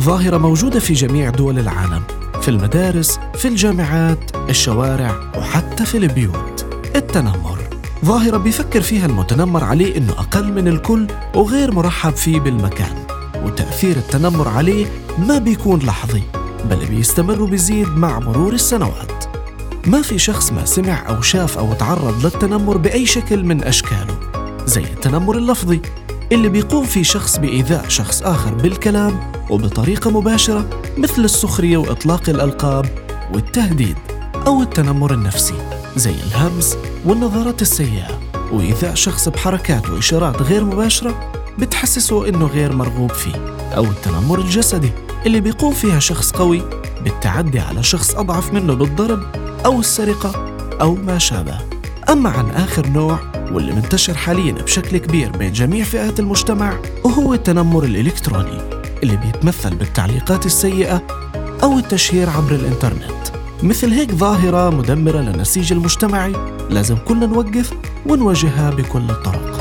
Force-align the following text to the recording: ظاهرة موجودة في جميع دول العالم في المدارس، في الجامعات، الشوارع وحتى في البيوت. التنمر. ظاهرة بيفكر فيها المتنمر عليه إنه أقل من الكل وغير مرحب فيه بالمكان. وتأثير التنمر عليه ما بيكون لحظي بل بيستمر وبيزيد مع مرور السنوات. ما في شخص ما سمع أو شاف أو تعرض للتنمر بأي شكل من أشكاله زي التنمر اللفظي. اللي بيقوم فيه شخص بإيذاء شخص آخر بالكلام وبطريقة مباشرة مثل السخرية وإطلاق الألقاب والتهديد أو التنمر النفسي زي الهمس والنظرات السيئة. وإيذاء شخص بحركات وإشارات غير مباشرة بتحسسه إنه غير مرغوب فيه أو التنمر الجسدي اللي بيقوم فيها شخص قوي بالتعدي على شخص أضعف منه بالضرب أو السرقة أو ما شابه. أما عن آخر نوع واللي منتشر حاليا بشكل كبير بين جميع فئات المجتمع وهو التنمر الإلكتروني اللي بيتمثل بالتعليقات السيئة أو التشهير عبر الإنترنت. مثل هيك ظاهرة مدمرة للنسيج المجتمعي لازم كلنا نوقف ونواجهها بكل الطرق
ظاهرة 0.00 0.38
موجودة 0.38 0.80
في 0.80 0.94
جميع 0.94 1.30
دول 1.30 1.58
العالم 1.58 2.02
في 2.42 2.48
المدارس، 2.48 3.18
في 3.34 3.48
الجامعات، 3.48 4.36
الشوارع 4.48 5.20
وحتى 5.38 5.84
في 5.84 5.96
البيوت. 5.96 6.66
التنمر. 6.96 7.58
ظاهرة 8.04 8.36
بيفكر 8.36 8.80
فيها 8.80 9.06
المتنمر 9.06 9.64
عليه 9.64 9.96
إنه 9.96 10.12
أقل 10.12 10.52
من 10.52 10.68
الكل 10.68 11.06
وغير 11.34 11.72
مرحب 11.72 12.16
فيه 12.16 12.40
بالمكان. 12.40 13.06
وتأثير 13.44 13.96
التنمر 13.96 14.48
عليه 14.48 14.86
ما 15.18 15.38
بيكون 15.38 15.80
لحظي 15.80 16.22
بل 16.70 16.86
بيستمر 16.86 17.42
وبيزيد 17.42 17.88
مع 17.88 18.18
مرور 18.18 18.52
السنوات. 18.52 19.24
ما 19.86 20.02
في 20.02 20.18
شخص 20.18 20.52
ما 20.52 20.64
سمع 20.64 21.08
أو 21.08 21.22
شاف 21.22 21.58
أو 21.58 21.72
تعرض 21.72 22.24
للتنمر 22.24 22.76
بأي 22.76 23.06
شكل 23.06 23.44
من 23.44 23.64
أشكاله 23.64 24.18
زي 24.66 24.82
التنمر 24.82 25.36
اللفظي. 25.36 25.80
اللي 26.32 26.48
بيقوم 26.48 26.84
فيه 26.84 27.02
شخص 27.02 27.38
بإيذاء 27.38 27.88
شخص 27.88 28.22
آخر 28.22 28.54
بالكلام 28.54 29.32
وبطريقة 29.50 30.10
مباشرة 30.10 30.82
مثل 30.98 31.24
السخرية 31.24 31.76
وإطلاق 31.76 32.28
الألقاب 32.28 32.86
والتهديد 33.34 33.96
أو 34.46 34.62
التنمر 34.62 35.14
النفسي 35.14 35.54
زي 35.96 36.10
الهمس 36.10 36.76
والنظرات 37.04 37.62
السيئة. 37.62 38.20
وإيذاء 38.52 38.94
شخص 38.94 39.28
بحركات 39.28 39.90
وإشارات 39.90 40.42
غير 40.42 40.64
مباشرة 40.64 41.32
بتحسسه 41.58 42.28
إنه 42.28 42.46
غير 42.46 42.72
مرغوب 42.72 43.12
فيه 43.12 43.54
أو 43.76 43.84
التنمر 43.84 44.38
الجسدي 44.38 44.92
اللي 45.26 45.40
بيقوم 45.40 45.72
فيها 45.72 45.98
شخص 45.98 46.30
قوي 46.30 46.62
بالتعدي 47.04 47.60
على 47.60 47.82
شخص 47.82 48.14
أضعف 48.14 48.52
منه 48.52 48.74
بالضرب 48.74 49.22
أو 49.64 49.80
السرقة 49.80 50.56
أو 50.80 50.94
ما 50.94 51.18
شابه. 51.18 51.79
أما 52.10 52.30
عن 52.30 52.50
آخر 52.50 52.86
نوع 52.86 53.18
واللي 53.52 53.72
منتشر 53.72 54.14
حاليا 54.14 54.52
بشكل 54.52 54.96
كبير 54.96 55.30
بين 55.30 55.52
جميع 55.52 55.84
فئات 55.84 56.20
المجتمع 56.20 56.78
وهو 57.04 57.34
التنمر 57.34 57.84
الإلكتروني 57.84 58.58
اللي 59.02 59.16
بيتمثل 59.16 59.74
بالتعليقات 59.74 60.46
السيئة 60.46 61.02
أو 61.62 61.78
التشهير 61.78 62.30
عبر 62.30 62.54
الإنترنت. 62.54 63.20
مثل 63.62 63.90
هيك 63.90 64.12
ظاهرة 64.12 64.70
مدمرة 64.70 65.18
للنسيج 65.18 65.72
المجتمعي 65.72 66.32
لازم 66.70 66.96
كلنا 66.96 67.26
نوقف 67.26 67.72
ونواجهها 68.06 68.70
بكل 68.70 69.10
الطرق 69.10 69.59